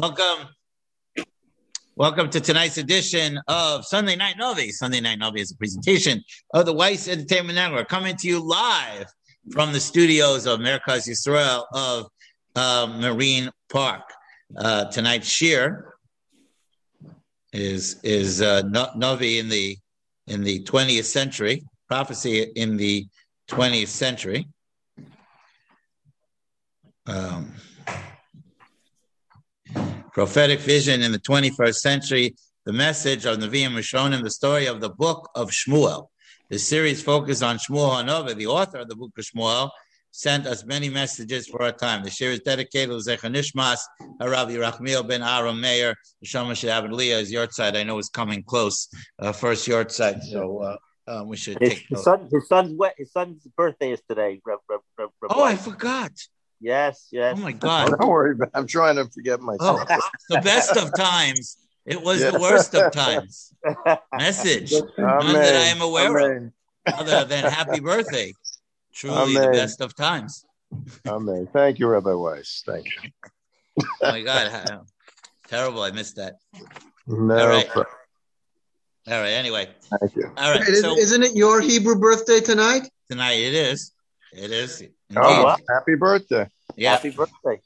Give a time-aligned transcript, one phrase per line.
[0.00, 0.46] Welcome.
[1.96, 4.70] Welcome to tonight's edition of Sunday Night Novi.
[4.70, 6.22] Sunday Night Novi is a presentation
[6.54, 9.06] of the Weiss Entertainment Network coming to you live
[9.50, 12.06] from the studios of Merkaz Yisrael of
[12.54, 14.02] uh, Marine Park.
[14.56, 15.82] Uh, tonight's shiur
[17.52, 18.62] is is uh,
[18.94, 19.76] Novi in the
[20.28, 23.04] in the 20th century, prophecy in the
[23.50, 24.46] 20th century.
[27.08, 27.52] Um,
[30.18, 32.34] prophetic vision in the 21st century,
[32.66, 36.08] the message of Nevi'im Rishonim, the story of the book of Shmuel.
[36.48, 39.70] The series focused on Shmuel Hanover, the author of the book of Shmuel,
[40.10, 42.02] sent us many messages for our time.
[42.02, 43.78] The series is dedicated to Zecha Nishmas,
[44.20, 47.76] Harav Yerachmiel ben Aaron Meir, Shamash Abed Leah is side.
[47.76, 48.88] I know is coming close,
[49.20, 50.20] uh, first side.
[50.24, 50.76] so uh,
[51.06, 54.40] um, we should his, take his, son, his son's his son's birthday is today.
[55.30, 56.10] oh, I forgot.
[56.60, 57.36] Yes, yes.
[57.38, 57.96] Oh my God!
[57.98, 59.88] Don't worry, I'm trying to forget oh, myself.
[59.90, 61.56] Oh, the best of times.
[61.86, 63.54] It was the worst of times.
[64.14, 64.92] Message, Amen.
[64.98, 66.52] none that I am aware Amen.
[66.86, 68.34] of, other than happy birthday.
[68.92, 69.52] Truly Amen.
[69.52, 70.44] the best of times.
[71.06, 71.48] Amen.
[71.50, 72.62] Thank you, Rabbi Weiss.
[72.66, 73.10] Thank you.
[73.80, 74.82] oh my God,
[75.48, 75.82] terrible!
[75.82, 76.34] I missed that.
[77.06, 77.38] No.
[77.38, 77.70] All right.
[77.74, 77.84] All
[79.06, 79.30] right.
[79.30, 79.68] Anyway.
[79.98, 80.30] Thank you.
[80.36, 80.62] All right.
[80.62, 82.90] so, isn't it your Hebrew birthday tonight?
[83.08, 83.92] Tonight it is.
[84.32, 84.82] It is.
[85.16, 85.56] Oh, wow.
[85.70, 86.46] happy birthday.
[86.78, 86.92] Yeah.
[86.92, 87.60] Happy birthday.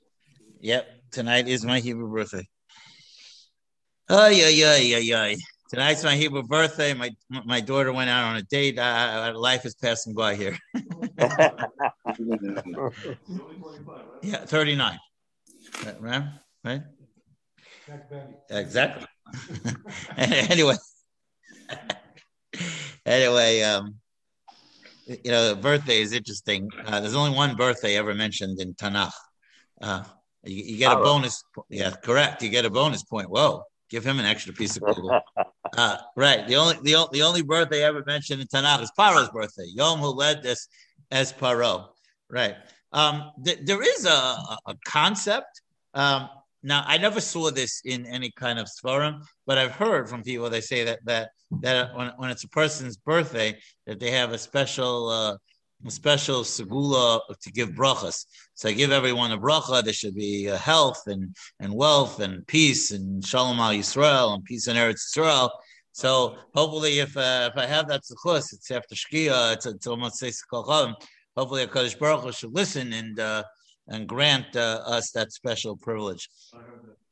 [0.60, 0.88] Yep.
[1.10, 2.48] Tonight is my Hebrew birthday.
[4.08, 5.34] Oh, yeah, yeah, yeah, yeah.
[5.68, 6.94] Tonight's my Hebrew birthday.
[6.94, 8.78] My my daughter went out on a date.
[8.78, 10.56] Uh, life is passing by here.
[14.22, 14.98] yeah, 39.
[16.00, 16.24] Right?
[16.64, 16.82] Right?
[18.50, 19.06] Exactly.
[20.16, 20.76] anyway.
[23.06, 23.94] anyway, um,
[25.06, 26.70] you know, birthday is interesting.
[26.84, 29.12] Uh, there's only one birthday ever mentioned in Tanakh.
[29.80, 30.04] Uh,
[30.44, 31.44] you, you, get a bonus.
[31.68, 32.42] Yeah, correct.
[32.42, 33.30] You get a bonus point.
[33.30, 35.20] Whoa, give him an extra piece of Google.
[35.76, 36.46] uh, right.
[36.46, 39.66] The only the, the only birthday ever mentioned in Tanakh is Paro's birthday.
[39.74, 40.68] Yom who led this
[41.10, 41.88] as Paro.
[42.30, 42.56] Right.
[42.92, 45.62] Um, th- there is a, a concept.
[45.94, 46.28] Um,
[46.62, 50.48] now, I never saw this in any kind of forum, but I've heard from people
[50.48, 51.30] they say that that
[51.60, 55.36] that when, when it's a person's birthday, that they have a special uh,
[55.84, 58.26] a special segula to give brachas.
[58.54, 59.82] So I give everyone a bracha.
[59.82, 64.44] There should be uh, health and and wealth and peace and shalom al Yisrael and
[64.44, 65.50] peace in Eretz Yisrael.
[65.90, 69.54] So hopefully, if uh, if I have that zechus, it's after shkia.
[69.54, 70.32] It's, it's almost say
[71.34, 73.18] Hopefully, Hakadosh Baruch should listen and.
[73.18, 73.42] Uh,
[73.92, 76.28] and grant uh, us that special privilege.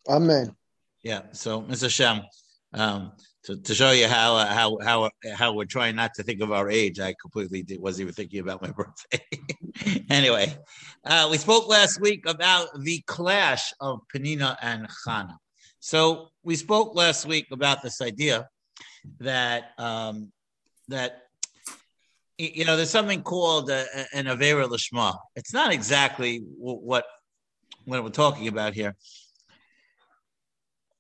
[0.09, 0.57] Amen.
[1.03, 1.23] Yeah.
[1.33, 1.89] So, Mr.
[1.89, 2.23] Shem,
[2.73, 3.13] um,
[3.45, 6.53] to, to show you how uh, how how how we're trying not to think of
[6.53, 10.05] our age, I completely did, wasn't even thinking about my birthday.
[10.11, 10.57] anyway,
[11.05, 15.37] uh, we spoke last week about the clash of Penina and Chana.
[15.79, 18.49] So we spoke last week about this idea
[19.21, 20.33] that um,
[20.89, 21.23] that
[22.41, 25.17] you know, there's something called uh, an avera lishma.
[25.37, 27.05] It's not exactly what
[27.85, 28.97] what we're talking about here.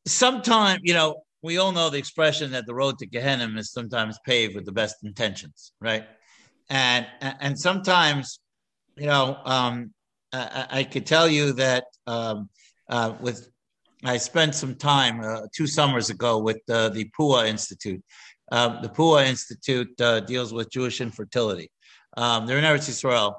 [0.06, 4.18] Sometimes, you know, we all know the expression that the road to Gehenna is sometimes
[4.26, 6.06] paved with the best intentions, right?
[6.68, 8.40] And and sometimes,
[8.96, 9.92] you know, um,
[10.32, 12.48] I, I, could tell you that um,
[12.88, 13.48] uh, with
[14.04, 18.02] I spent some time uh, two summers ago with uh, the Pua Institute,
[18.50, 21.71] um, the Pua Institute uh, deals with Jewish infertility.
[22.16, 23.34] Um, they're in Eretz Yisrael.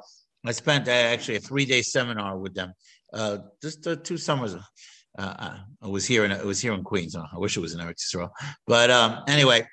[0.45, 2.73] I spent uh, actually a three day seminar with them
[3.13, 4.55] uh, just uh, two summers.
[4.55, 4.59] Uh,
[5.17, 7.15] uh, I was here in I was here in Queens.
[7.15, 8.29] I wish it was in Eretz Yisrael,
[8.65, 9.67] but um, anyway,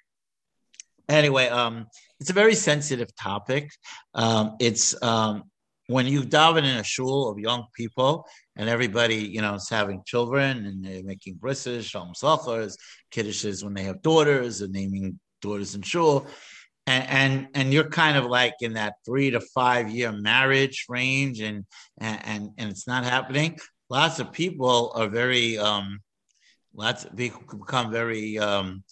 [1.09, 1.87] anyway, um,
[2.20, 3.70] it's a very sensitive topic.
[4.15, 5.44] Um, it's um,
[5.87, 8.26] when you daven in a shul of young people
[8.56, 12.76] and everybody, you know, is having children and they're making brisses, shalom sachars,
[13.10, 16.26] kiddushes when they have daughters and naming daughters in shul.
[16.87, 21.41] And, and, and you're kind of like in that three to five year marriage range
[21.41, 21.65] and
[21.99, 23.59] and and it's not happening.
[23.91, 26.00] Lots of people are very um,
[26.75, 28.85] lots of people become very um,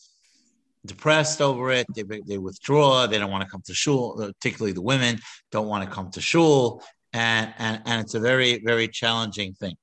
[0.84, 1.86] depressed over it.
[1.94, 3.06] They, they withdraw.
[3.06, 4.16] They don't want to come to shul.
[4.16, 5.18] Particularly the women
[5.52, 6.82] don't want to come to shul,
[7.12, 9.76] and and, and it's a very very challenging thing.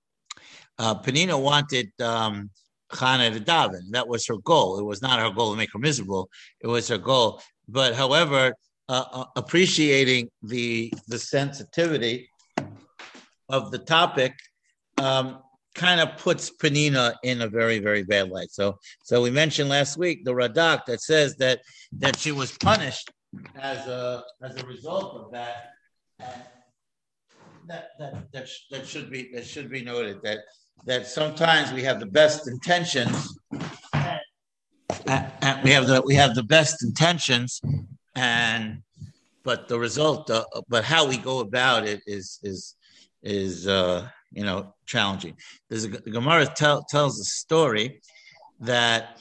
[0.78, 2.50] Uh, Penina wanted um,
[2.94, 3.84] Chana to daven.
[3.92, 4.80] That was her goal.
[4.80, 6.30] It was not her goal to make her miserable.
[6.62, 7.42] It was her goal.
[7.68, 8.54] But however,
[8.90, 12.30] uh, uh, appreciating the the sensitivity
[13.50, 14.34] of the topic
[14.98, 15.40] um,
[15.76, 18.52] kind of puts Penina in a very very bad light.
[18.52, 21.62] So so we mentioned last week the Radak that says that
[22.00, 23.12] that she was punished
[23.56, 25.56] as a as a result of that.
[27.68, 30.40] that that that, that should be that should be noted that
[30.86, 33.38] that sometimes we have the best intentions,
[35.08, 37.62] and, we have the we have the best intentions,
[38.16, 38.82] and
[39.44, 42.76] but the result, uh, but how we go about it is is
[43.22, 45.36] is uh, you know challenging.
[45.70, 48.02] There's a, the Gemara tell, tells a story
[48.60, 49.18] that.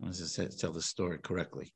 [0.00, 1.72] Let's just tell the story correctly.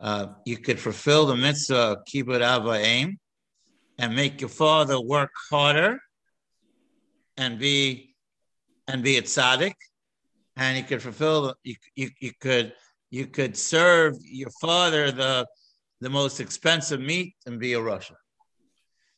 [0.00, 2.40] Uh, you could fulfill the mitzvah kibbut
[2.82, 3.18] aim
[3.98, 5.98] and make your father work harder
[7.36, 8.14] and be
[8.88, 9.74] and be a tzaddik,
[10.56, 12.72] and you could fulfill you, you, you could
[13.10, 15.46] you could serve your father the
[16.00, 18.14] the most expensive meat and be a rasha.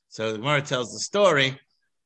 [0.09, 1.59] So the Gemara tells the story.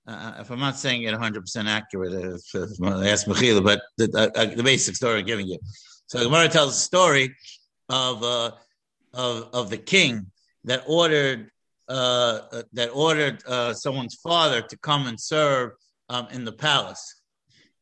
[0.05, 4.63] Uh, if I'm not saying it 100% accurate, if ask Mechila, but the, uh, the
[4.65, 5.59] basic story I'm giving you.
[6.07, 7.37] So the Gemara tells the story
[7.89, 8.51] of uh,
[9.15, 10.27] of of the king
[10.65, 11.51] that ordered
[11.89, 15.73] uh, uh that ordered uh, someone's father to come and serve
[16.13, 17.23] um, in the palace,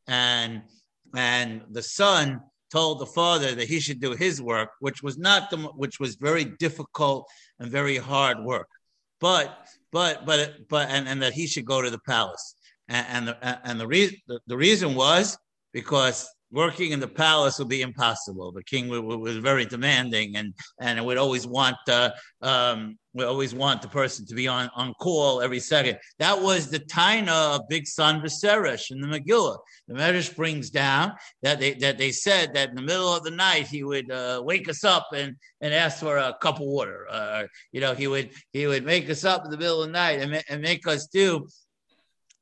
[0.07, 0.63] and
[1.17, 2.41] and the son
[2.73, 6.15] told the father that he should do his work, which was not the which was
[6.15, 7.27] very difficult
[7.59, 8.69] and very hard work,
[9.21, 12.55] but but but but and, and that he should go to the palace,
[12.89, 15.37] and, and the and the reason the, the reason was
[15.73, 18.53] because working in the palace would be impossible.
[18.53, 22.11] The king was very demanding, and and would always want uh,
[22.43, 25.99] um, would always want the person to be on, on call every second.
[26.19, 29.59] That was the taina of Bigsan Vaseresh in the Megillah.
[29.89, 31.13] The Medrash brings down
[31.43, 34.43] that they that they said that in the middle of the night he would uh,
[34.45, 37.07] wake us up and and ask for a cup of water.
[37.11, 39.93] Uh, you know, he would he would make us up in the middle of the
[39.93, 41.47] night and, and make us do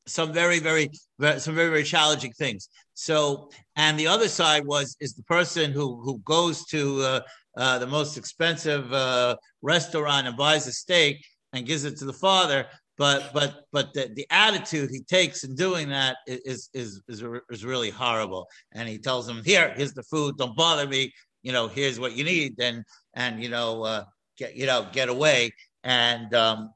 [0.09, 0.91] some very, very,
[1.39, 2.69] some very, very challenging things.
[3.01, 7.21] So, and the other side was is the person who who goes to uh,
[7.57, 12.13] uh, the most expensive uh, restaurant and buys a steak and gives it to the
[12.13, 12.67] father.
[12.97, 17.65] But but but the, the attitude he takes in doing that is is is is
[17.65, 18.49] really horrible.
[18.73, 20.37] And he tells him, "Here, here's the food.
[20.37, 21.13] Don't bother me.
[21.45, 22.61] You know, here's what you need.
[22.61, 22.83] And
[23.15, 24.05] and you know, uh,
[24.37, 25.53] get you know, get away."
[25.85, 26.71] And um,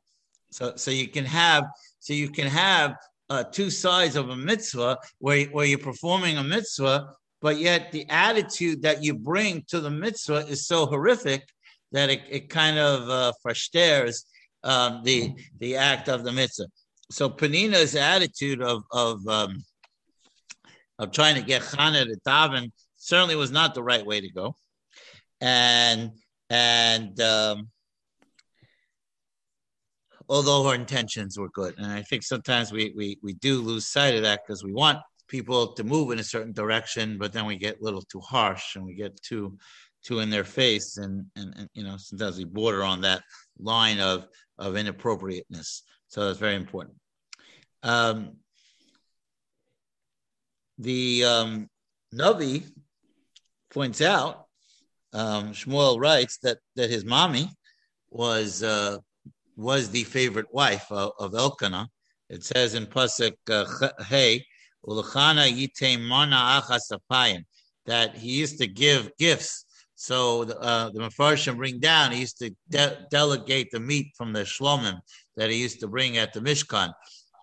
[0.52, 1.64] so so you can have
[1.98, 2.94] so you can have
[3.32, 8.06] uh, two sides of a mitzvah where, where you're performing a mitzvah, but yet the
[8.10, 11.42] attitude that you bring to the mitzvah is so horrific
[11.92, 14.26] that it, it kind of uh, frustrates
[14.64, 16.66] um, the, the act of the mitzvah.
[17.10, 19.64] So Penina's attitude of, of, um,
[20.98, 24.56] of trying to get Chana to daven certainly was not the right way to go.
[25.40, 26.10] And,
[26.50, 27.70] and, um,
[30.28, 31.74] although her intentions were good.
[31.78, 34.98] And I think sometimes we we, we do lose sight of that because we want
[35.28, 38.76] people to move in a certain direction, but then we get a little too harsh
[38.76, 39.56] and we get too
[40.02, 43.22] too in their face and and, and you know sometimes we border on that
[43.58, 44.26] line of
[44.58, 45.82] of inappropriateness.
[46.08, 46.96] So that's very important.
[47.82, 48.36] Um,
[50.78, 51.68] the um,
[52.14, 52.64] Navi
[53.70, 54.46] points out,
[55.12, 57.48] um, Shmuel writes that that his mommy
[58.10, 58.98] was uh,
[59.56, 61.88] was the favorite wife of, of Elkanah.
[62.28, 64.44] It says in Pasuk uh, Hey,
[64.86, 67.44] Ulachana Yitem Mana Achasapayim,
[67.86, 69.64] that he used to give gifts.
[69.94, 74.32] So the, uh, the Mefarshim bring down, he used to de- delegate the meat from
[74.32, 74.98] the Shlomim
[75.36, 76.92] that he used to bring at the Mishkan.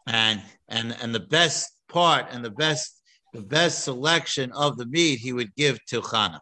[0.07, 3.01] And, and, and the best part and the best,
[3.33, 6.39] the best selection of the meat he would give to Chana.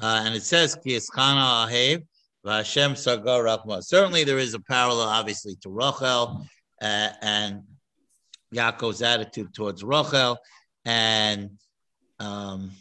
[0.00, 1.68] Uh, and it says, Chana
[2.44, 3.82] Sagar Rachma.
[3.82, 6.46] Certainly, there is a parallel, obviously, to Rachel
[6.80, 7.62] uh, and
[8.54, 10.38] Yaakov's attitude towards Rachel,
[10.84, 11.50] and
[12.18, 12.72] um,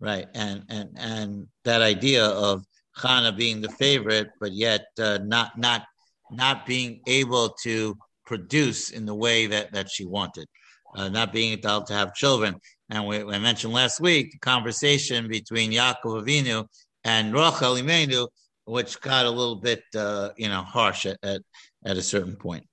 [0.00, 2.64] right, and and and that idea of
[2.96, 5.84] Chana being the favorite, but yet uh, not not
[6.30, 10.46] not being able to produce in the way that that she wanted,
[10.94, 12.56] uh, not being able to have children.
[12.90, 16.66] And we, we mentioned last week the conversation between Yaakov Avinu
[17.04, 18.28] and Rachel Imenu,
[18.64, 21.42] which got a little bit, uh, you know, harsh at, at,
[21.84, 22.66] at a certain point.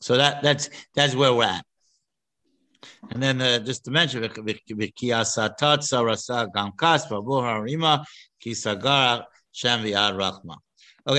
[0.00, 1.64] So that that's that's where we're at.
[3.10, 4.38] And then uh, just to mention, okay,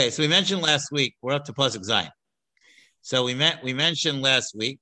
[0.09, 2.09] so we mentioned last week, we're up to Pasuk Zion.
[3.01, 4.79] So we met, we mentioned last week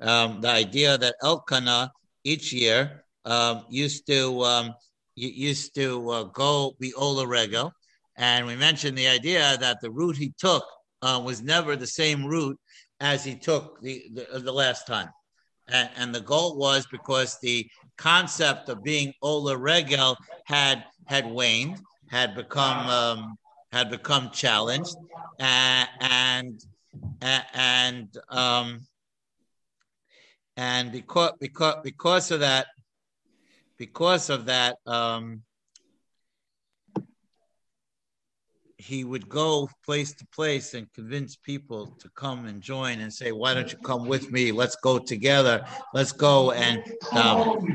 [0.00, 1.92] um, the idea that Elkanah
[2.24, 4.74] each year um, used to um,
[5.14, 7.72] used to uh, go be Ola Regel,
[8.16, 10.64] and we mentioned the idea that the route he took
[11.02, 12.58] uh, was never the same route
[13.00, 15.08] as he took the the, the last time,
[15.68, 21.80] and, and, the goal was because the concept of being Ola Regel had had waned,
[22.10, 23.36] had become um,
[23.72, 24.96] had become challenged,
[25.40, 26.60] and
[27.20, 28.86] and um,
[30.56, 32.66] and because because because of that,
[33.78, 35.42] because of that, um,
[38.78, 43.32] he would go place to place and convince people to come and join and say,
[43.32, 44.52] "Why don't you come with me?
[44.52, 45.66] Let's go together.
[45.92, 46.82] Let's go." And
[47.12, 47.66] um,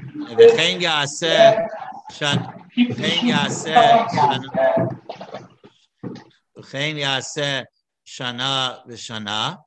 [8.07, 9.57] shana v'shana,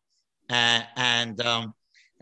[0.49, 1.75] and um,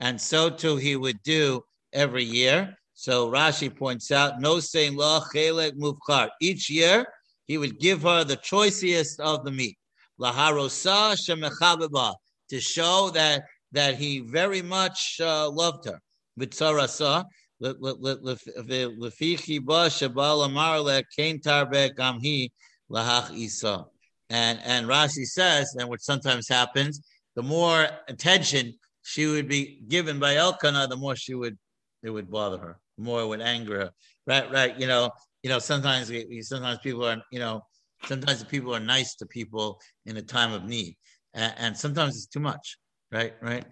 [0.03, 2.77] and so too he would do every year.
[2.93, 6.29] So Rashi points out, no saying la chelek mufkar.
[6.41, 7.07] Each year
[7.47, 9.79] he would give her the choicest of the meat,
[10.21, 12.15] laharosa shemechabeba,
[12.51, 16.01] to show that that he very much uh, loved her.
[16.39, 17.25] V'tzarasa
[17.63, 22.51] lefichi ba shabal amar le kain tarbe gamhi
[22.91, 23.87] lahach isa.
[24.31, 27.01] And and Rashi says, and what sometimes happens,
[27.37, 31.59] the more attention she would be given by Elkanah, the more she would
[32.03, 33.91] it would bother her, the more it would anger her.
[34.27, 34.79] Right, right.
[34.79, 35.11] You know,
[35.43, 36.11] you know, sometimes
[36.43, 37.63] sometimes people are, you know,
[38.05, 40.97] sometimes people are nice to people in a time of need,
[41.35, 42.79] and, and sometimes it's too much.
[43.11, 43.65] Right, right.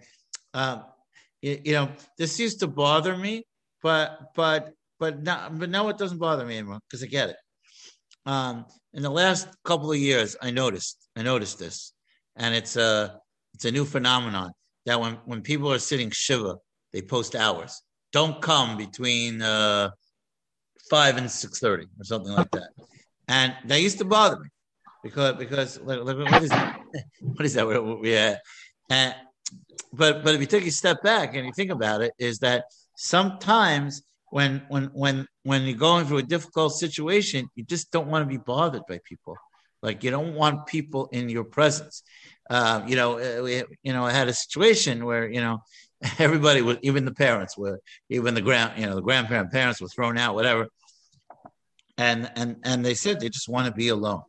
[0.53, 0.83] Um,
[1.41, 3.45] you, you know, this used to bother me,
[3.81, 7.37] but but but now but now it doesn't bother me anymore because I get it.
[8.25, 11.93] Um, in the last couple of years, I noticed I noticed this,
[12.35, 13.19] and it's a
[13.53, 14.51] it's a new phenomenon
[14.85, 16.55] that when when people are sitting shiva,
[16.93, 17.81] they post hours.
[18.11, 19.91] Don't come between uh,
[20.89, 22.69] five and six thirty or something like that,
[23.27, 24.49] and that used to bother me
[25.03, 26.79] because because like what is that?
[27.21, 27.99] what is that?
[28.03, 28.37] Yeah,
[28.89, 29.15] and
[29.93, 32.65] but but if you take a step back and you think about it, is that
[32.95, 38.23] sometimes when when when when you're going through a difficult situation, you just don't want
[38.23, 39.35] to be bothered by people.
[39.81, 42.03] Like you don't want people in your presence.
[42.51, 45.63] Uh, you know, uh, we, you know, I had a situation where you know
[46.19, 47.79] everybody was, even the parents were,
[48.09, 50.67] even the grand, you know, the grandparent parents were thrown out, whatever.
[51.97, 54.23] And and and they said they just want to be alone,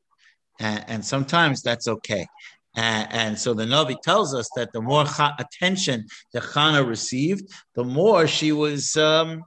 [0.60, 2.26] and, and sometimes that's okay.
[2.74, 5.04] And, and, so the Navi tells us that the more
[5.38, 9.42] attention the Chana received, the more she was um,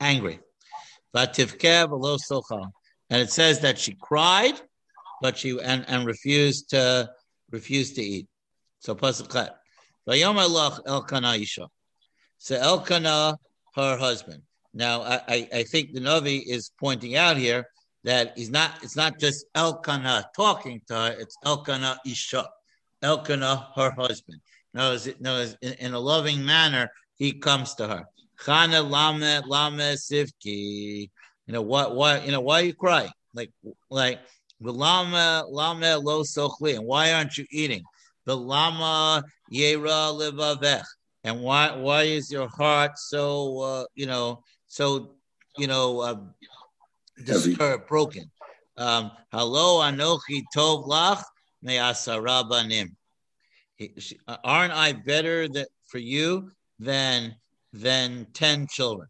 [0.00, 0.38] angry.
[1.12, 1.28] And
[3.10, 4.54] it says that she cried,
[5.20, 7.10] but she and, and refused to
[7.50, 8.26] refused to eat.
[8.80, 9.50] So pasuk
[10.06, 11.68] Elkanah Isha.
[12.38, 13.38] So Elkanah,
[13.74, 14.42] her husband.
[14.72, 17.66] Now I, I think the Navi is pointing out here
[18.02, 22.46] that he's not it's not just Elkanah talking to her, it's Elkanah Isha.
[23.02, 24.40] Elkanah, her husband.
[24.72, 28.04] Knows it knows in, in a loving manner, he comes to her.
[28.40, 31.10] Chana lame lame sivki.
[31.46, 31.94] You know what?
[31.94, 32.18] Why?
[32.18, 33.08] You know why you cry?
[33.32, 33.50] Like
[33.90, 34.20] like
[34.60, 36.76] lama lama lo sochli.
[36.76, 37.82] And why aren't you eating?
[38.26, 40.84] The lama yera livavech.
[41.24, 45.16] And why why is your heart so uh, you know so
[45.56, 46.16] you know uh,
[47.24, 48.30] disturbed, broken?
[48.76, 51.22] Um, Hello, anochi tov lach
[51.62, 52.96] me'asara banim.
[54.44, 57.36] Aren't I better that for you than
[57.72, 59.08] than 10 children.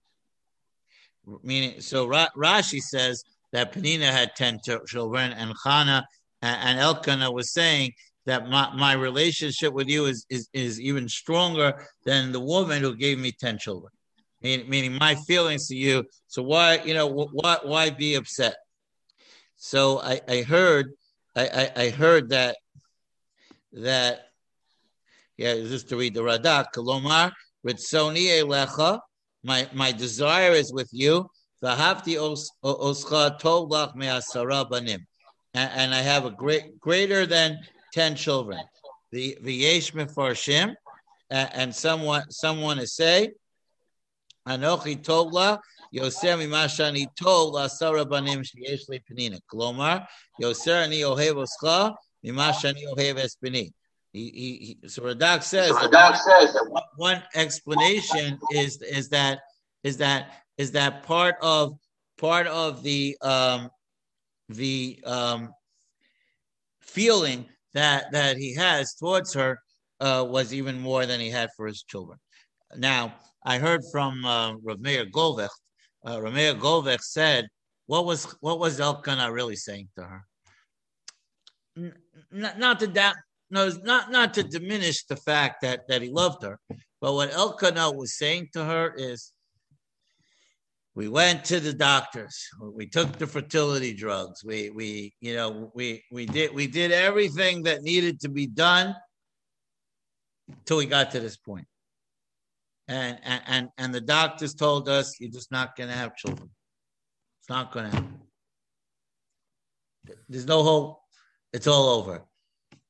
[1.43, 3.25] Meaning, so Rashi says
[3.55, 6.03] that Penina had 10 children, and Chana
[6.43, 7.93] and Elkanah was saying
[8.27, 12.97] that my, my relationship with you is, is, is even stronger than the woman who
[12.97, 13.93] gave me 10 children.
[14.43, 16.03] Meaning, meaning my feelings to you.
[16.27, 18.57] So why, you know, why, why be upset?
[19.55, 20.87] So I, I heard,
[21.37, 21.47] I,
[21.77, 22.57] I, I heard that,
[23.73, 24.31] that,
[25.37, 27.31] yeah, just to read the Radak, Kolomar,
[27.65, 28.99] Ritzoni elecha,
[29.45, 31.29] my my desire is with you.
[31.63, 32.17] V'havti
[32.63, 35.07] oscha tov lach me'asara banim,
[35.55, 37.59] and I have a great greater than
[37.93, 38.61] ten children.
[39.13, 40.75] The v'yesh mefarshim,
[41.31, 43.33] and someone someone is say,
[44.47, 45.61] Anochi tovla
[45.95, 49.39] Yoser mimashani tov la'asara banim sheyesh li penina.
[50.43, 51.95] Yoser ani ohev oscha
[52.25, 53.73] mimashani ohev espini.
[54.13, 59.41] He, he, so Radak says, Radak says that one explanation is is that
[59.83, 61.77] is that is that part of
[62.19, 63.69] part of the um,
[64.49, 65.51] the um,
[66.81, 69.59] feeling that that he has towards her
[70.01, 72.19] uh, was even more than he had for his children.
[72.77, 75.49] Now, I heard from uh, Rav Meir Goldwicht.
[76.07, 77.49] Uh, Rav Meir Goldwicht said,
[77.87, 80.25] "What was what was Elkanah really saying to her?
[81.77, 81.95] N-
[82.31, 83.17] not to that
[83.51, 86.59] no, not not to diminish the fact that that he loved her,
[87.01, 89.33] but what Elkanah was saying to her is,
[90.95, 96.05] we went to the doctors, we took the fertility drugs, we we you know we
[96.13, 98.95] we did we did everything that needed to be done,
[100.65, 101.67] till we got to this point.
[102.87, 106.51] And and and, and the doctors told us you're just not going to have children.
[107.41, 108.21] It's not going to happen.
[110.29, 111.01] There's no hope.
[111.53, 112.25] It's all over.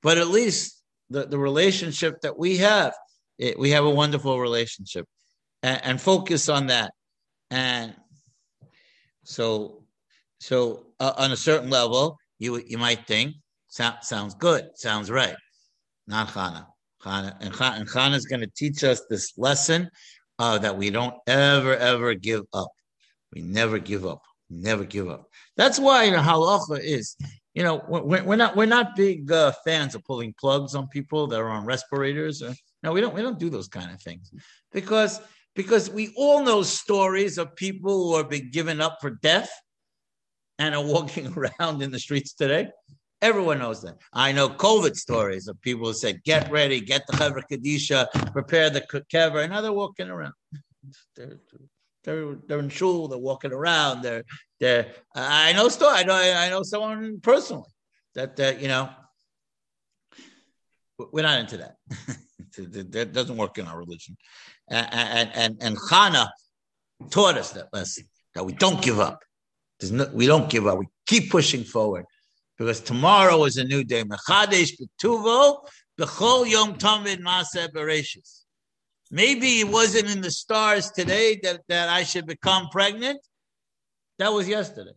[0.03, 2.95] But at least the, the relationship that we have,
[3.39, 5.07] it, we have a wonderful relationship,
[5.63, 6.93] and, and focus on that.
[7.51, 7.95] And
[9.25, 9.85] so,
[10.39, 13.35] so uh, on a certain level, you you might think
[13.69, 15.37] sound, sounds good, sounds right.
[16.07, 16.67] Not Chana.
[17.03, 19.91] Chana and, Chana, and is going to teach us this lesson
[20.39, 22.71] uh, that we don't ever ever give up.
[23.35, 24.23] We never give up.
[24.51, 25.29] Never give up.
[25.57, 27.17] That's why the halacha is,
[27.55, 31.27] you know, we're, we're not we're not big uh, fans of pulling plugs on people
[31.29, 32.43] that are on respirators.
[32.43, 34.31] Or, no, we don't we don't do those kind of things
[34.73, 35.21] because
[35.55, 39.51] because we all know stories of people who have been given up for death
[40.59, 42.69] and are walking around in the streets today.
[43.23, 43.97] Everyone knows that.
[44.13, 48.69] I know COVID stories of people who said, "Get ready, get the Chevra Kadisha, prepare
[48.69, 50.35] the kever," and now they're walking around.
[51.17, 51.39] They're,
[52.03, 53.09] they're, they're in shul.
[53.09, 54.03] They're walking around.
[54.03, 54.25] They're
[54.61, 54.93] they're.
[55.15, 55.95] I know story.
[55.97, 57.71] I know I know someone personally
[58.15, 58.91] that that you know.
[61.13, 61.77] We're not into that.
[62.93, 64.17] that doesn't work in our religion.
[64.69, 66.29] And and and, Chana
[67.11, 69.23] taught us that lesson that we don't give up.
[69.91, 70.79] No, we don't give up.
[70.79, 72.07] We keep pushing forward
[72.57, 74.05] because tomorrow is a new day.
[74.05, 74.73] Mechadesh.
[79.11, 83.21] Maybe it wasn't in the stars today that, that I should become pregnant.
[84.19, 84.95] That was yesterday.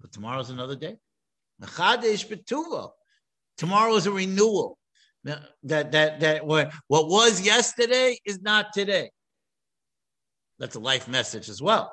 [0.00, 0.96] But tomorrow's another day.
[3.58, 4.78] Tomorrow is a renewal.
[5.24, 9.10] That that that what, what was yesterday is not today.
[10.58, 11.92] That's a life message as well.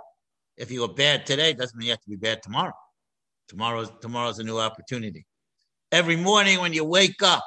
[0.58, 2.74] If you were bad today, doesn't mean you have to be bad tomorrow.
[3.50, 5.26] Tomorrow's tomorrow's a new opportunity.
[5.92, 7.44] Every morning when you wake up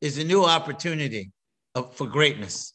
[0.00, 1.30] is a new opportunity
[1.74, 2.74] of, for greatness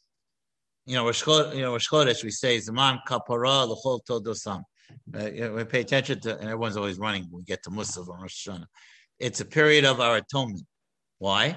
[0.86, 4.64] you know, Rosh you know, Rosh Chodesh, we say Zaman Kapara L'chol Todosam.
[5.16, 7.70] Uh, you know, we pay attention to, and everyone's always running when we get to
[7.70, 8.66] Musaf on Rosh Hashanah.
[9.20, 10.66] It's a period of our atonement.
[11.24, 11.56] Why?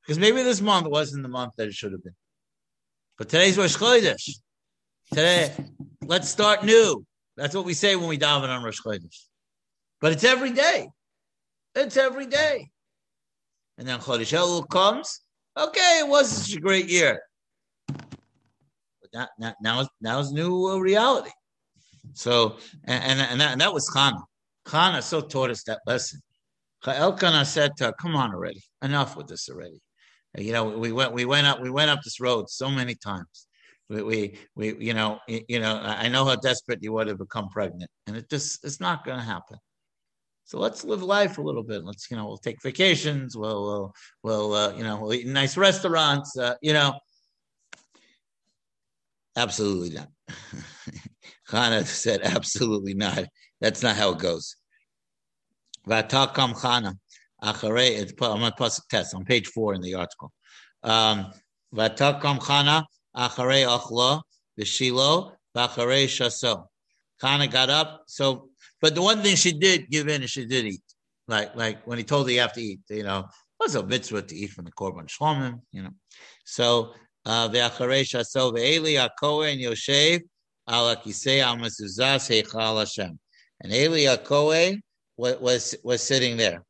[0.00, 2.14] Because maybe this month wasn't the month that it should have been.
[3.16, 4.30] But today's Rosh Chodesh.
[5.12, 5.52] Today,
[6.06, 7.04] let's start new.
[7.36, 9.24] That's what we say when we daven on Rosh Chodesh.
[10.00, 10.88] But it's every day.
[11.74, 12.70] It's every day.
[13.76, 15.22] And then Chodesh Elul comes.
[15.56, 17.20] Okay, it was such a great year
[17.88, 21.30] but now, now, now is new uh, reality.
[22.14, 24.22] So, and, and, and, that, and that was Chana.
[24.64, 26.20] Chana so taught us that lesson.
[26.86, 28.62] Elkanah said come on already.
[28.82, 29.80] Enough with this already.
[30.36, 33.46] You know, we went, we went up, we went up this road so many times.
[33.88, 37.48] We, we, we you know, you know, I know how desperate you were to become
[37.48, 39.56] pregnant, and it just, it's not going to happen.
[40.44, 41.84] So let's live life a little bit.
[41.84, 43.36] Let's, you know, we'll take vacations.
[43.36, 46.36] We'll, we'll, we'll uh, you know, we'll eat in nice restaurants.
[46.38, 46.94] Uh, you know,
[49.38, 50.08] Absolutely not.
[51.48, 53.24] Chana said, absolutely not.
[53.60, 54.56] That's not how it goes.
[55.88, 56.94] Vatakam Chana.
[57.42, 60.32] Acharei, it's, I'm on a test on page four in the article.
[60.82, 61.32] Um,
[61.74, 62.84] Vatakam Chana
[63.16, 64.22] Acharei Achla
[64.58, 66.66] V'Shilo V'Acharei Shaso.
[67.22, 68.48] Chana got up, so
[68.80, 70.82] but the one thing she did give in is she did eat.
[71.26, 74.22] Like like when he told her you have to eat, you know, was a mitzvah
[74.22, 75.90] to eat from the korban shlomim, you know.
[76.44, 80.22] So uh, V'Acharei Shaso Veeli Akohen Yoshev
[80.68, 83.18] Ala Kisei Amasuzas Heichal Hashem.
[83.60, 84.80] And Eli Akohen
[85.18, 86.64] was, was sitting there.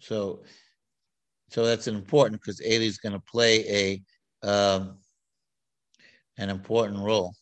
[0.00, 0.42] So,
[1.50, 4.00] so that's important because Eli is going to play
[4.42, 4.98] a um,
[6.38, 7.34] an important role.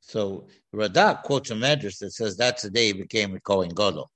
[0.00, 4.10] So Radak quotes a medrash that says that's the day he became a Kohen Gadol.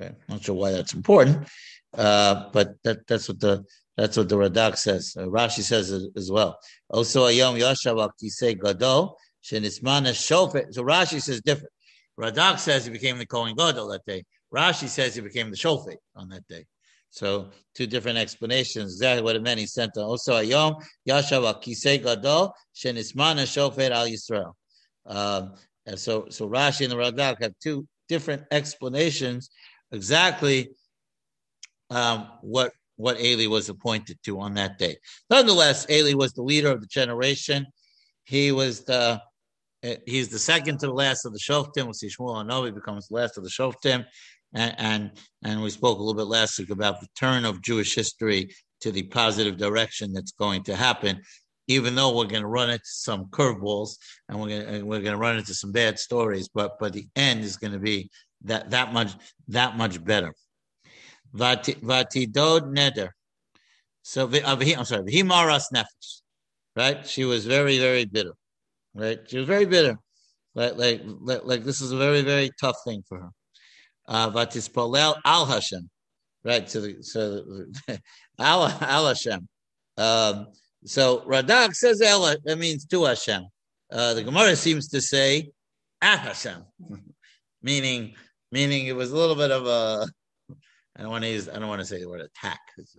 [0.00, 1.48] Okay, not sure why that's important,
[1.94, 3.64] uh, but that, that's what the
[3.96, 5.14] that's what the Radak says.
[5.18, 6.58] Uh, Rashi says as well.
[6.88, 10.72] Also, a Ayom Yashav Kisei Gadol Shenismana Shofet.
[10.74, 11.72] So Rashi says different.
[12.18, 14.24] Radak says he became the Kohen Gadol that day.
[14.54, 16.66] Rashi says he became the Shofet on that day.
[17.10, 18.94] So two different explanations.
[18.94, 19.60] Exactly what it meant.
[19.60, 24.52] He sent also Ayom Yashav Kisei Gadol Shenismana Shofet Al Yisrael.
[25.06, 25.54] Um,
[25.86, 29.50] and so, so Rashi and the Radak have two different explanations
[29.90, 30.70] exactly
[31.90, 34.96] um, what what Eli was appointed to on that day.
[35.30, 37.66] Nonetheless, Eli was the leader of the generation.
[38.24, 39.20] He was the
[40.06, 41.84] he's the second to the last of the Shoftim.
[41.84, 44.04] We'll see Shmuel Anovi becomes the last of the Shoftim.
[44.54, 45.10] And, and,
[45.44, 48.92] and we spoke a little bit last week about the turn of Jewish history to
[48.92, 51.20] the positive direction that's going to happen.
[51.68, 53.96] Even though we're going to run into some curveballs
[54.28, 57.06] and we're going to, we're going to run into some bad stories, but but the
[57.14, 58.10] end is going to be
[58.42, 59.12] that that much
[59.48, 60.34] that much better.
[61.32, 63.10] Vati Vatidod neder.
[64.02, 66.20] So uh, I'm sorry, Himaras nefesh.
[66.74, 67.06] Right?
[67.06, 68.32] She was very, very bitter.
[68.94, 69.18] Right?
[69.26, 69.98] She was very bitter.
[70.54, 73.30] Like, like, like, like this is a very, very tough thing for her.
[74.06, 75.88] Uh, Vatispolel al Hashem.
[76.44, 76.68] Right?
[76.68, 77.44] So, so
[78.38, 79.48] al, al Hashem.
[79.96, 80.46] Um,
[80.84, 83.44] so Radak says Ella, that means to Hashem.
[83.90, 85.50] Uh, the Gemara seems to say
[86.00, 86.64] at Hashem,
[87.62, 88.14] meaning
[88.50, 90.06] meaning it was a little bit of a
[90.96, 92.60] I don't want to use I don't want to say the word attack.
[92.78, 92.96] It's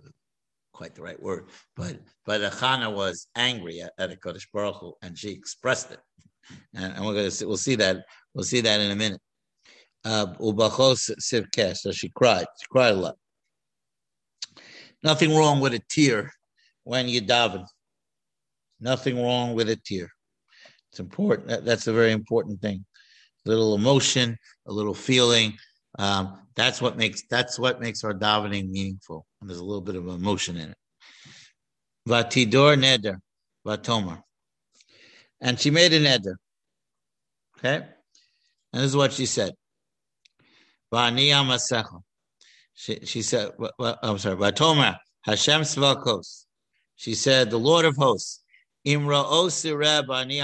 [0.74, 4.94] quite the right word, but but Achana was angry at, at a Kodesh Baruch Hu,
[5.02, 6.00] and she expressed it,
[6.76, 9.22] and, and we're gonna see, we'll see that we'll see that in a minute.
[10.06, 13.16] Uh, so she cried, she cried a lot.
[15.02, 16.32] Nothing wrong with a tear
[16.84, 17.66] when you daven.
[18.80, 20.10] Nothing wrong with a tear.
[20.92, 21.66] It's important.
[21.66, 22.86] That's a very important thing.
[23.46, 25.58] A little emotion, a little feeling.
[26.00, 29.26] Um, that's what makes that's what makes our davening meaningful.
[29.44, 30.78] And there's a little bit of emotion in it.
[32.08, 33.18] Vatidor neder,
[33.68, 34.22] vatomer.
[35.42, 36.36] And she made an neder.
[37.58, 37.86] Okay?
[38.72, 39.52] And this is what she said.
[42.74, 43.52] She, she said,
[43.82, 46.46] I'm sorry, Vatomer, Hashem Svakos.
[46.96, 48.42] She said, the Lord of hosts,
[48.88, 50.40] Imra Osireb Ani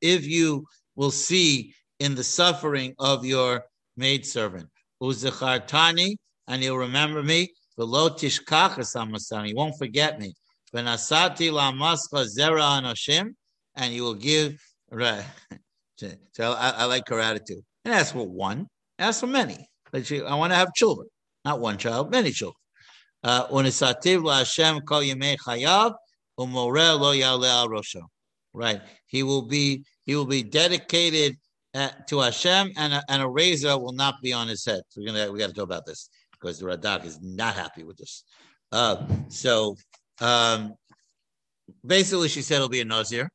[0.00, 0.64] if you
[0.96, 3.66] will see in the suffering of your
[3.98, 4.70] maidservant,
[5.02, 6.16] Uzechartani,
[6.48, 10.34] and you'll remember me, the Lotishkachas you won't forget me.
[10.74, 13.34] Benasati la mascha zera anoshim,
[13.76, 14.58] and you will give.
[14.90, 15.24] Right.
[16.32, 17.62] So I, I, like her attitude.
[17.84, 18.66] And ask for one,
[18.98, 19.68] ask for many.
[19.92, 21.06] But she, I want to have children,
[21.44, 22.56] not one child, many children.
[23.22, 25.94] Uh, Unisativ la Hashem kol yemei chayav,
[28.52, 28.82] Right.
[29.06, 31.36] He will be he will be dedicated
[31.74, 34.82] uh, to Hashem, and a, and a razor will not be on his head.
[34.88, 36.10] So we're gonna we got to talk about this
[36.44, 38.24] because the Radak is not happy with this.
[38.70, 39.76] Uh, so
[40.20, 40.74] um,
[41.86, 43.30] basically, she said it'll be a nazir.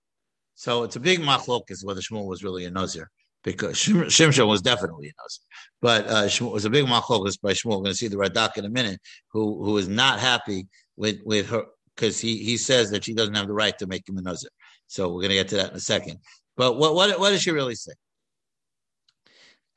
[0.55, 3.09] So it's a big machlokas whether Shmuel was really a nazir
[3.43, 5.45] because Shimshon was definitely a nazir,
[5.81, 7.77] but uh, Shmuel was a big machlokas by Shmuel.
[7.77, 8.99] We're going to see the Radak in a minute,
[9.31, 11.63] who who is not happy with with her
[11.95, 14.49] because he he says that she doesn't have the right to make him a nazir.
[14.87, 16.19] So we're going to get to that in a second.
[16.57, 17.93] But what what what does she really say?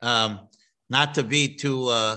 [0.03, 0.40] Um,
[0.90, 2.16] not to be too uh,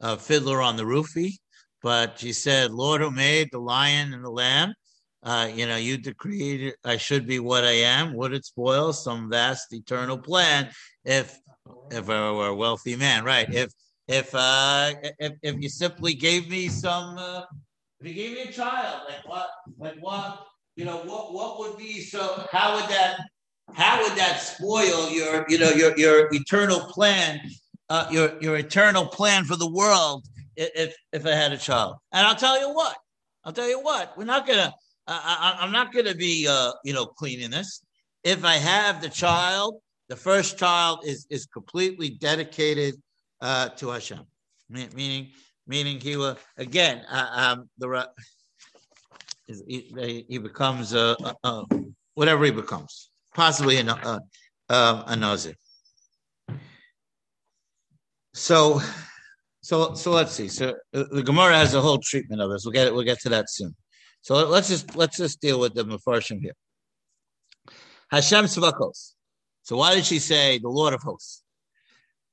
[0.00, 1.38] a fiddler on the roofie,
[1.82, 4.74] but she said, "Lord who made the lion and the lamb."
[5.22, 8.14] Uh, you know, you decreed I should be what I am.
[8.14, 10.70] Would it spoil some vast eternal plan
[11.04, 11.38] if
[11.90, 13.52] if I were a wealthy man, right?
[13.52, 13.72] If
[14.06, 17.42] if uh if, if you simply gave me some uh,
[18.00, 21.78] if you gave me a child, like what, like what, you know, what, what would
[21.78, 22.46] be so?
[22.52, 23.20] How would that,
[23.72, 27.40] how would that spoil your, you know, your your eternal plan,
[27.88, 31.96] uh, your your eternal plan for the world if if I had a child?
[32.12, 32.96] And I'll tell you what,
[33.44, 34.74] I'll tell you what, we're not gonna,
[35.06, 37.82] I, I'm not gonna be, uh, you know, cleaning this.
[38.24, 42.94] If I have the child, the first child is is completely dedicated
[43.40, 44.24] uh, to Hashem,
[44.68, 45.30] meaning
[45.66, 48.08] meaning he will again uh, um, the
[49.46, 51.64] he, he becomes a, a, a,
[52.14, 54.20] whatever he becomes, possibly a,
[54.68, 55.54] a, a nazir.
[58.36, 58.82] So,
[59.62, 60.48] so so let's see.
[60.48, 62.66] So uh, the Gemara has a whole treatment of this.
[62.66, 62.94] We'll get it.
[62.94, 63.74] We'll get to that soon.
[64.20, 66.52] So let's just let's just deal with the Mefarshim here.
[68.10, 69.14] Hashem Svakos.
[69.62, 71.42] So why did she say the Lord of Hosts?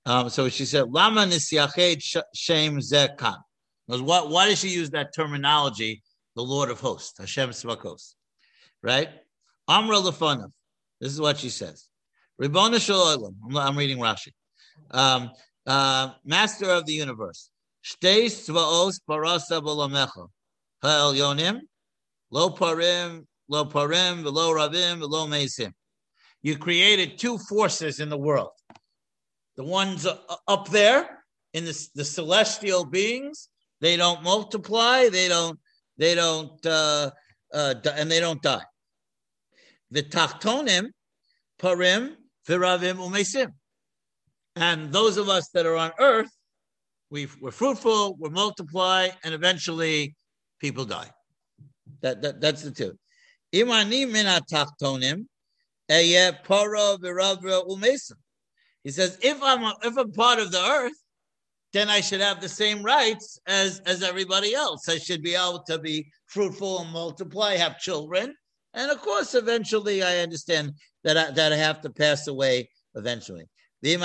[0.06, 3.38] Um, so she said, Lama nisyached shem zekan.
[3.86, 6.04] Why, why does she use that terminology,
[6.36, 8.16] the Lord of hosts, Hashem Svakos?
[8.82, 9.10] Right?
[9.70, 10.52] Amra lefanav.
[11.00, 11.88] This is what she says.
[12.42, 13.38] Ribona Shalom.
[13.56, 14.34] I'm reading Rashi.
[14.92, 15.32] Um,
[15.67, 17.49] uh, Master of the universe.
[17.84, 20.28] Shtei Svaos Parasa Balamecha.
[20.82, 21.60] Ha'el Yonim.
[22.32, 25.71] Lo Parim, Lo Parim, Lo Ravim, Lo Mesim.
[26.41, 28.52] You created two forces in the world
[29.56, 30.08] the ones
[30.47, 31.23] up there
[31.54, 33.49] in the, the celestial beings,
[33.82, 35.60] they don't multiply, they don't,
[35.97, 37.12] they don't, uh,
[37.54, 38.63] uh, and they don't die.
[39.91, 40.88] The tachtonim,
[41.62, 42.15] parim,
[42.47, 43.52] viravim, umesim.
[44.56, 46.30] And those of us that are on earth,
[47.10, 50.16] we are fruitful, we multiply, and eventually
[50.60, 51.10] people die.
[52.02, 52.98] That, that that's the two.
[53.52, 53.62] He
[58.92, 60.94] says, if I'm a, if I'm part of the earth,
[61.72, 64.89] then I should have the same rights as as everybody else.
[64.89, 68.36] I should be able to be fruitful and multiply, have children,
[68.74, 73.46] and of course, eventually, I understand that I, that I have to pass away eventually.
[73.84, 73.98] He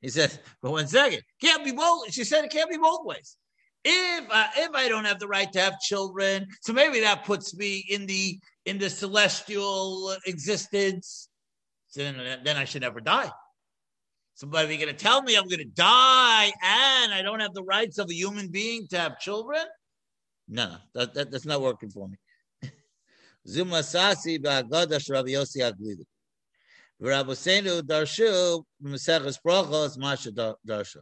[0.00, 2.12] He said, but one second, can't be both.
[2.12, 3.36] She said it can't be both ways.
[3.84, 7.54] If I, if I don't have the right to have children, so maybe that puts
[7.56, 11.28] me in the in the celestial existence.
[11.88, 13.30] So then, then I should never die.
[14.36, 17.98] Somebody going to tell me I'm going to die and I don't have the rights
[17.98, 19.64] of a human being to have children?
[20.48, 22.16] No, that, that, that's not working for me.
[23.46, 26.04] Zuma Sasi Yossi.
[27.02, 30.98] Rabbeinu darshu b'meseches brachos masha darshu.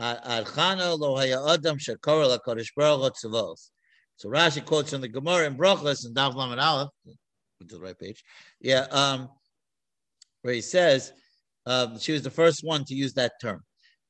[0.00, 3.70] Adchana lo haya adam shekora lakadish baruch tzavos.
[4.16, 7.98] So Rashi quotes from the Gemara in Brachos and Daf Lamed Aleph, to the right
[7.98, 8.22] page.
[8.60, 9.28] Yeah, um,
[10.42, 11.12] where he says
[11.66, 13.62] um, she was the first one to use that term.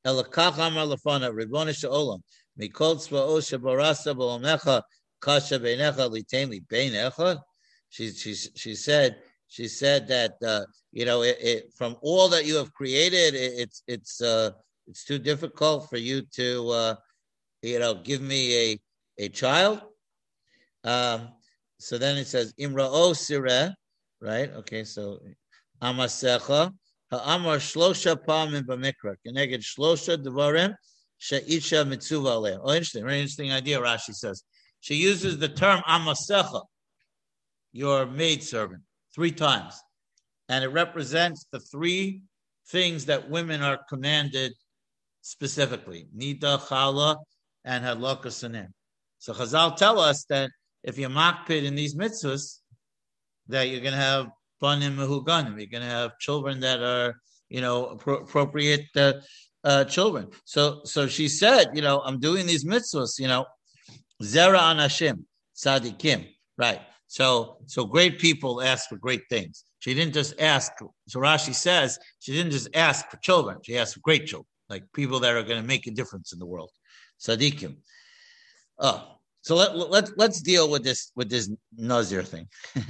[0.05, 2.21] Elakach amar lefana ribonish olam
[2.59, 4.81] mikol tzva'o shebarasa b'omecha
[5.19, 7.41] kasha beinecha litain li beinecha.
[7.89, 12.45] She she she said she said that uh, you know it, it, from all that
[12.45, 14.51] you have created, it, it's it's uh,
[14.87, 16.95] it's too difficult for you to uh,
[17.61, 18.79] you know give me a
[19.17, 19.81] a child.
[20.83, 21.29] Um,
[21.79, 23.73] so then it says imra o sire,
[24.21, 24.51] right?
[24.51, 25.19] Okay, so
[25.81, 26.73] amasecha
[27.11, 30.75] ha'amar shlosha pamim b'mikra keneged shlosha devarim
[31.17, 32.59] she'isha mitzuva aleh.
[32.61, 33.79] Oh, interesting, very interesting idea.
[33.79, 34.43] Rashi says
[34.81, 36.63] she uses the term amasecha,
[37.71, 38.81] your maidservant
[39.17, 39.73] three times.
[40.47, 42.21] And it represents the three
[42.69, 44.53] things that women are commanded
[45.21, 47.17] specifically Nida, Chala,
[47.65, 48.67] and Hadlaka Sanim.
[49.17, 50.51] So Chazal tell us that
[50.83, 52.59] if you makpid in these mitzvahs,
[53.47, 54.27] that you're going to have
[54.61, 57.15] banim mehuganim, you're going to have children that are,
[57.49, 59.13] you know, appro- appropriate uh,
[59.63, 60.27] uh, children.
[60.45, 63.45] So, so she said, you know, I'm doing these mitzvahs, you know,
[64.21, 65.23] zera anashim,
[65.55, 66.27] sadikim,
[66.57, 66.81] right?
[67.07, 69.63] So, so great people ask for great things.
[69.79, 70.73] She didn't just ask.
[71.07, 73.57] So Rashi says she didn't just ask for children.
[73.63, 76.39] She asked for great children, like people that are going to make a difference in
[76.39, 76.69] the world.
[77.19, 77.77] Sadiqim.
[78.77, 82.47] Oh, so let, let let's deal with this with this Nazir thing.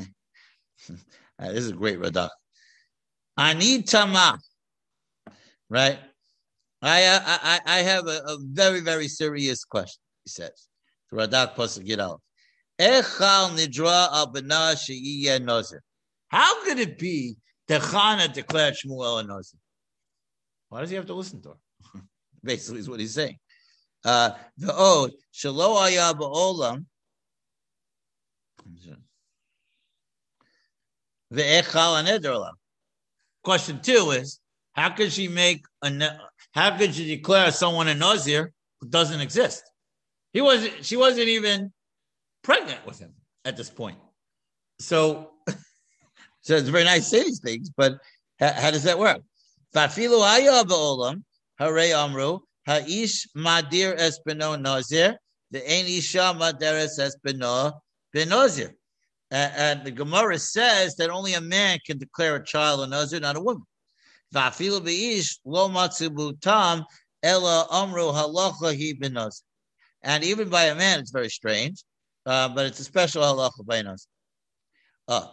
[1.39, 2.30] Uh, this is a great radak.
[3.86, 4.39] Tama,
[5.69, 5.99] right?
[6.82, 10.01] I I I have a, a very very serious question.
[10.23, 10.67] He says,
[11.13, 12.17] Radak Pasuk Gidal.
[12.17, 12.26] Echal
[12.79, 13.49] How
[16.63, 17.35] could it be
[17.67, 19.59] that Chana declared Shmuel a nazir?
[20.69, 22.01] Why does he have to listen to her?
[22.43, 23.37] Basically, is what he's saying.
[24.03, 26.85] The Uh, the ode shelo aya ba'olam.
[33.43, 34.39] Question two is
[34.73, 36.19] how could she make a
[36.51, 39.63] how could she declare someone a nazir who doesn't exist?
[40.31, 40.85] He wasn't.
[40.85, 41.73] She wasn't even
[42.47, 43.97] pregnant with him at this point.
[44.79, 45.31] So,
[46.41, 47.99] so it's very nice to say these things, but
[48.39, 49.21] how, how does that work?
[49.75, 50.21] Fafilu
[50.63, 51.23] ba'olam
[51.60, 55.17] hare amru ha'ish madir espino nazir
[55.51, 57.73] the ein isha maderes espino
[58.15, 58.71] benazir.
[59.29, 63.36] And the Gemara says that only a man can declare a child a nazir, not
[63.36, 63.63] a woman.
[64.33, 66.86] Vafilu beish lo matzubutam
[67.21, 69.41] ella amru halacha hi benazir.
[70.01, 71.83] And even by a man, it's very strange.
[72.27, 74.07] Uh, but it's a special halacha bainos.
[75.07, 75.31] Oh,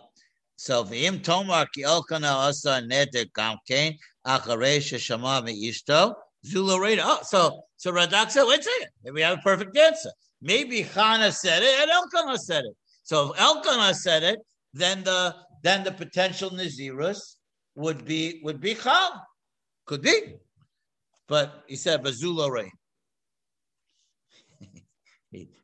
[0.54, 6.14] so v'im tomar ki elkana asa neder gamkein acharei sheshama meishto
[6.46, 7.02] zula reda.
[7.04, 10.10] Oh, so so Radak said, wait a second, we have a perfect answer.
[10.40, 12.76] Maybe Chana said it and Elkanah said it.
[13.02, 14.38] So if Elkanah said it,
[14.72, 17.36] then the then the potential Nazirus
[17.74, 19.20] would be would be Chal.
[19.86, 20.36] Could be.
[21.26, 22.70] But he said Bazula Ray.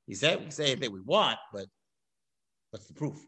[0.07, 1.67] He, said we say anything we want, but
[2.71, 3.19] what's the proof?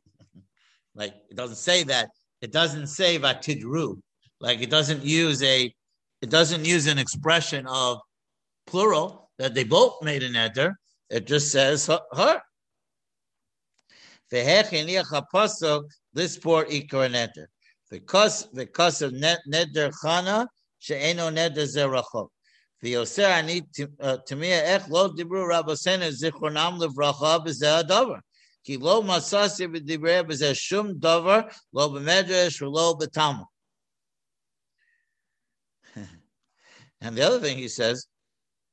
[0.95, 2.09] like it doesn't say that.
[2.41, 3.97] It doesn't say vatidru.
[4.41, 5.73] Like it doesn't use a
[6.21, 7.99] it doesn't use an expression of
[8.67, 10.75] plural that they both made an eder.
[11.11, 12.41] It just says her.
[14.31, 17.49] This poor ikar an eder.
[17.91, 20.47] Because because of neder chana
[20.81, 21.67] she'eno neder
[22.83, 23.05] the uh,
[37.01, 38.07] And the other thing he says,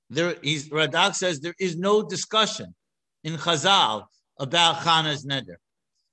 [0.09, 2.73] there Radak says there is no discussion
[3.23, 4.05] in Chazal
[4.39, 5.57] about Chana's neder.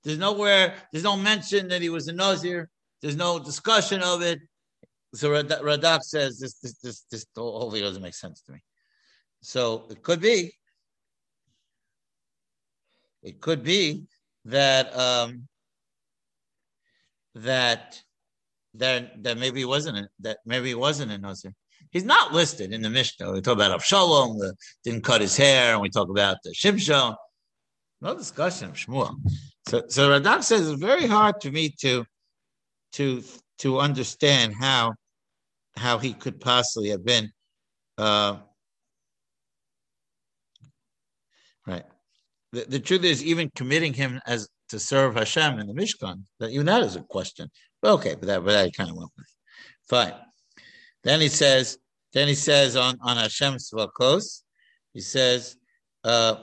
[0.05, 2.69] There's nowhere, there's no mention that he was a Nazir.
[3.03, 4.39] There's no discussion of it.
[5.15, 8.59] So Radak says this, this, this, this whole doesn't make sense to me.
[9.41, 10.53] So it could be,
[13.23, 14.07] it could be
[14.47, 15.49] that um,
[17.35, 18.01] that
[18.75, 21.53] that that maybe wasn't that maybe it wasn't a nazir.
[21.91, 23.33] He's not listed in the Mishnah.
[23.33, 27.15] We talk about Avshalom, the didn't cut his hair, and we talk about the Shimshon.
[28.01, 29.15] No discussion of Shmuel.
[29.69, 32.05] So, so Radak says it's very hard to me to
[32.95, 33.23] to
[33.59, 34.95] to understand how
[35.77, 37.31] how he could possibly have been
[37.99, 38.39] uh,
[41.67, 41.85] right.
[42.53, 46.51] The, the truth is, even committing him as to serve Hashem in the Mishkan, that
[46.51, 47.51] even that is a question.
[47.83, 49.27] But okay, but that but that kind of went with.
[49.89, 50.15] Fine.
[51.05, 51.79] Then he says,
[52.13, 54.43] then he says on on Hashem's Svakos,
[54.93, 55.57] he says,
[56.05, 56.37] uh,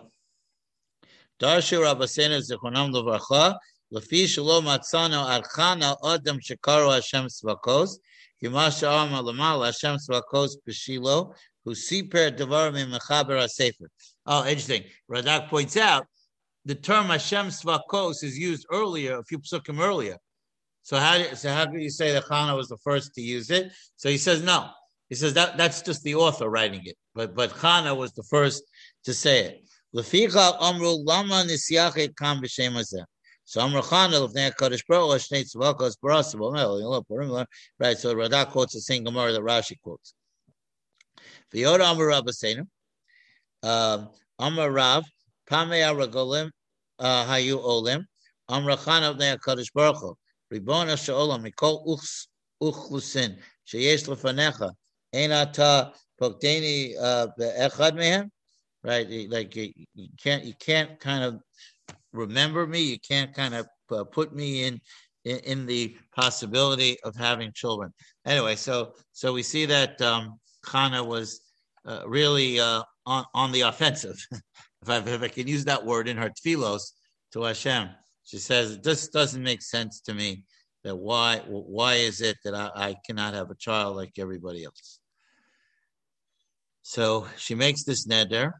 [1.41, 3.57] Darshu Rabbeinu Zichronam Levracha,
[3.93, 7.99] Lefi Shalom Atzano Archana Adam Shekaru Hashem Svakos,
[8.41, 13.87] Kimasha Arma Lamal Hashem Svakos B'Shilo, who siper devarim in mechaber sefer.
[14.25, 14.83] Oh, interesting.
[15.11, 16.07] Radak points out
[16.65, 20.17] the term Hashem Svakos is used earlier, a few psukim earlier.
[20.81, 23.71] So how so how do you say that Chana was the first to use it?
[23.97, 24.69] So he says no.
[25.09, 28.63] He says that that's just the author writing it, but but Chana was the first
[29.05, 29.59] to say it.
[33.45, 36.77] So Amr Khan Lefnei Hakadosh Baruch Hu Shnei Tzvakas Barasa B'Mel.
[36.77, 37.45] You know, Purim.
[37.79, 37.97] Right.
[37.97, 40.13] So Radak quotes the same Gemara that Rashi quotes.
[41.53, 42.67] V'yoda Amr Rabbeinu.
[43.63, 45.03] Um, Amr Rav
[45.49, 46.49] Pamei Aragolim
[46.99, 48.07] uh, Hayu Olim.
[48.47, 50.15] Amr Khan Lefnei Hakadosh Baruch Hu.
[50.53, 52.27] Ribona Sheolam Mikol Uchs
[52.61, 54.71] Uchlusin Sheyesh Lefanecha
[55.13, 58.29] Ein Ata Pokdeni uh, Be'Echad Mehem.
[58.83, 59.29] Right.
[59.29, 61.41] Like you, you can't you can't kind of
[62.13, 62.81] remember me.
[62.81, 64.79] You can't kind of uh, put me in,
[65.25, 67.93] in, in the possibility of having children.
[68.25, 71.41] Anyway, so so we see that um, Chana was
[71.85, 74.17] uh, really uh, on on the offensive,
[74.81, 76.91] if I if I can use that word in her tefillos
[77.33, 77.89] to Hashem.
[78.23, 80.43] She says, This doesn't make sense to me.
[80.83, 84.99] That why why is it that I, I cannot have a child like everybody else?
[86.81, 88.51] So she makes this neder.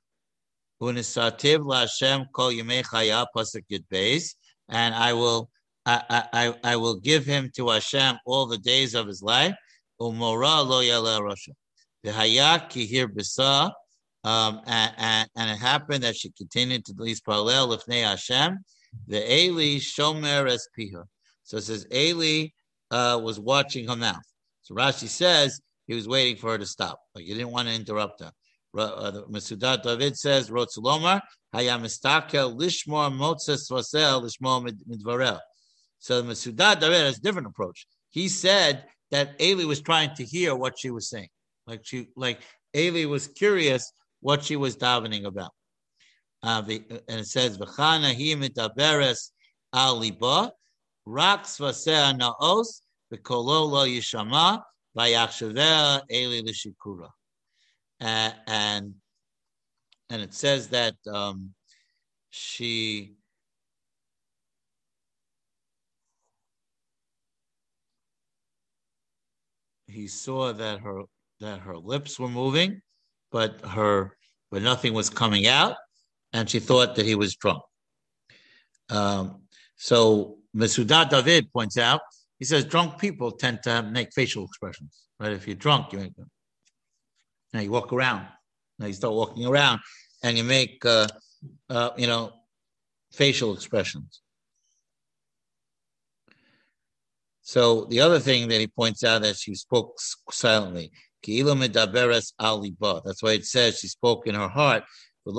[4.69, 5.50] And I will
[5.86, 9.56] I, I, I will give him to Hashem all the days of his life.
[10.00, 11.50] Umora lo Rasha.
[12.04, 13.72] The hayak here bisa.
[14.26, 18.60] Um, and, and, and, it happened that she continued to least parallel lifnei Hashem.
[19.08, 21.04] The Eli Shomer es piha.
[21.43, 22.48] So it says Eli
[22.89, 24.24] uh, was watching her mouth.
[24.62, 27.02] So Rashi says he was waiting for her to stop.
[27.13, 28.32] Like he didn't want to interrupt her.
[28.76, 31.22] Uh, Metzudat David says, Rotzulomar,
[31.54, 35.40] Hayamistakel Lishmor Motzes Vasel Lishmor Midvarel.
[36.00, 37.86] So Metzudat David has a different approach.
[38.10, 41.30] He said that Eli was trying to hear what she was saying.
[41.68, 42.40] Like she like
[42.76, 45.52] Eli was curious what she was davening about.
[46.42, 49.32] Uh, and it says, "V'chana hi mitaberes
[49.72, 50.52] al liba,
[51.06, 52.82] rak svaseh naos,
[53.14, 54.62] v'kolo lo yishama,
[54.98, 57.10] v'yachshaveh eli l'shikura."
[58.04, 58.96] And
[60.10, 61.54] and it says that um,
[62.30, 63.16] she
[69.88, 71.04] he saw that her
[71.39, 72.82] that her lips were moving,
[73.32, 74.18] but her
[74.52, 75.78] but nothing was coming out
[76.34, 77.63] and she thought that he was drunk.
[78.89, 79.42] Um,
[79.78, 82.02] so Metzudat David points out,
[82.39, 85.32] he says drunk people tend to make facial expressions, right?
[85.32, 86.30] If you're drunk, you make them.
[87.54, 88.28] Now you walk around.
[88.80, 89.80] Now you start walking around,
[90.24, 91.08] and you make, uh,
[91.70, 92.32] uh, you know,
[93.12, 94.22] facial expressions.
[97.42, 100.00] So the other thing that he points out that she spoke
[100.32, 100.92] silently.
[101.26, 104.84] That's why it says she spoke in her heart
[105.26, 105.32] uh,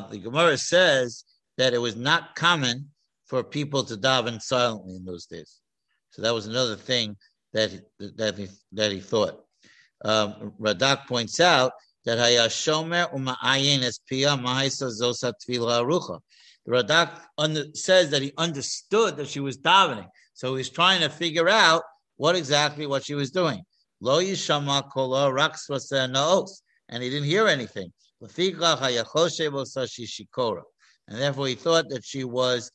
[0.00, 1.24] the Gemara says
[1.58, 2.88] that it was not common
[3.26, 5.60] for people to daven silently in those days.
[6.10, 7.16] So that was another thing
[7.52, 9.44] that that he, that he thought.
[10.04, 11.72] Um, Radak points out
[12.04, 16.20] that Hayashomer uma'ayin es pia ma'isa zosa tvila arucha.
[16.64, 21.08] The Radak under, says that he understood that she was davening, so he's trying to
[21.08, 21.82] figure out
[22.16, 23.62] what exactly what she was doing.
[24.00, 27.92] Lo yishama kola raksvasa naos and he didn't hear anything.
[28.20, 28.30] And
[31.20, 32.70] therefore he thought that she was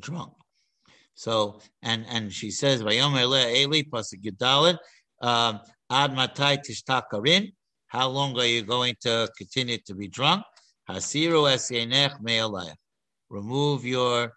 [0.00, 0.32] drunk.
[1.14, 2.98] So and and she says, Eli
[5.20, 5.60] um,
[5.90, 7.52] Ad tishtakarin.
[7.86, 10.42] How long are you going to continue to be drunk?
[10.88, 12.74] Hasiru esyenech me'alayach.
[13.30, 14.32] Remove your,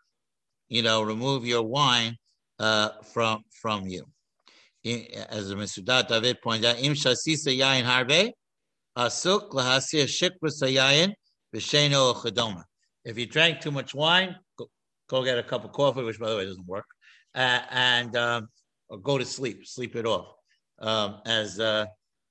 [0.70, 2.16] you know, remove your wine
[2.60, 4.06] uh, from from you.
[4.84, 8.32] As the Metzudat David pointed out, im shasisa yain harbe
[8.98, 11.14] Asuk lahasir shikra
[11.54, 12.64] v'sheno chadoma.
[13.06, 14.68] If you drank too much wine, go,
[15.10, 16.86] go, get a cup of coffee, which by the way doesn't work,
[17.36, 18.48] uh, and um,
[19.02, 20.28] go to sleep, sleep it off.
[20.82, 21.86] Um, as uh,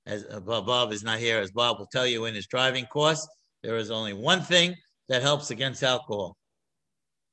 [0.07, 3.27] as Bob is not here, as Bob will tell you in his driving course,
[3.63, 4.75] there is only one thing
[5.09, 6.37] that helps against alcohol: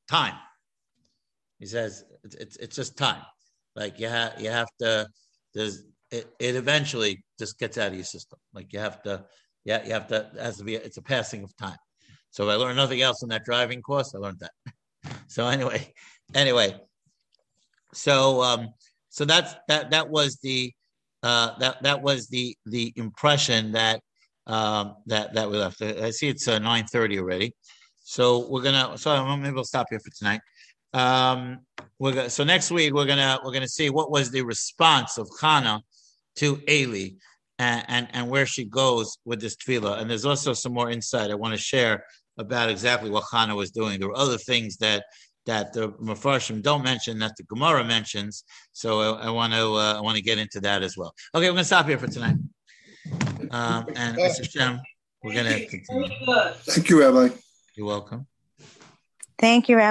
[0.09, 0.35] time.
[1.59, 3.21] He says it's it's, it's just time.
[3.75, 5.07] Like you have you have to.
[5.53, 8.39] There's it, it eventually just gets out of your system.
[8.53, 9.25] Like you have to.
[9.65, 10.29] Yeah, you have to.
[10.33, 10.75] It has to be.
[10.75, 11.77] It's a passing of time.
[12.29, 14.13] So I learned nothing else in that driving course.
[14.13, 14.51] I learned that.
[15.27, 15.93] so anyway,
[16.35, 16.79] anyway,
[17.93, 18.69] so um,
[19.09, 20.71] so that's that that was the
[21.27, 23.99] uh, that that was the the impression that
[24.55, 25.81] um, that that we left.
[25.81, 27.53] I see it's uh, nine thirty already,
[28.15, 28.97] so we're gonna.
[28.97, 30.41] So maybe we'll stop here for tonight.
[30.93, 31.59] Um,
[31.99, 35.27] we're gonna, so next week we're gonna we're gonna see what was the response of
[35.41, 35.81] Hannah
[36.37, 37.09] to Eli
[37.59, 39.99] and, and, and where she goes with this tefillah.
[39.99, 42.05] And there's also some more insight I want to share
[42.37, 43.99] about exactly what Hannah was doing.
[43.99, 45.03] There were other things that
[45.47, 48.43] that the Mefarshim don't mention that the Gemara mentions.
[48.73, 51.13] So I, I want to uh, I want to get into that as well.
[51.33, 52.35] Okay, we're going to stop here for tonight.
[53.51, 54.49] Um, and Mr.
[54.49, 54.79] Shem,
[55.23, 56.09] we're going to continue.
[56.63, 57.33] Thank you, Rabbi.
[57.75, 58.27] You're welcome.
[59.39, 59.85] Thank you, Rabbi.